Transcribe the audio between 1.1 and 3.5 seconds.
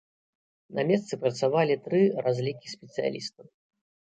працавалі тры разлікі спецыялістаў.